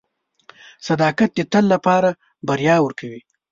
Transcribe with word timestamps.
•صداقت 0.87 1.29
د 1.35 1.39
تل 1.51 1.65
لپاره 1.73 2.09
بریا 2.47 2.75
ورکوي. 2.81 3.21